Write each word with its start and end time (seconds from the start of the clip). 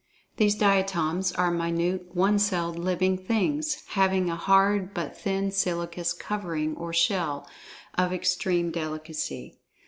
These 0.37 0.55
"Diatoms" 0.55 1.31
are 1.33 1.51
minute 1.51 2.15
one 2.15 2.39
celled 2.39 2.79
living 2.79 3.19
"Things," 3.19 3.83
having 3.89 4.31
a 4.31 4.35
hard 4.35 4.95
but 4.95 5.15
thin 5.15 5.51
siliceous 5.51 6.11
covering 6.13 6.75
or 6.75 6.91
shell, 6.91 7.47
of 7.93 8.11
extreme 8.11 8.71
delicacy. 8.71 9.59